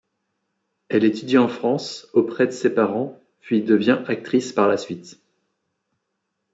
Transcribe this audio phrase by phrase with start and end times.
[0.89, 5.19] Elle étudie en France, auprès de ses parents, puis devient actrice par la suite.